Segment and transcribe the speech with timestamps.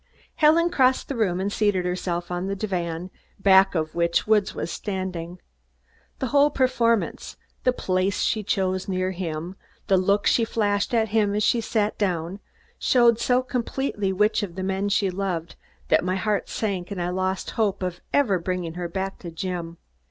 [0.37, 4.71] Helen crossed the room and seated herself on the divan, back of which Woods was
[4.71, 5.39] standing.
[6.17, 11.35] The whole performance the place she chose near him, the look she flashed at him
[11.35, 12.39] as she sat down,
[12.79, 15.55] showed so completely which of the men she loved,
[15.89, 19.77] that my heart sank and I lost hope of ever bringing her back to Jim.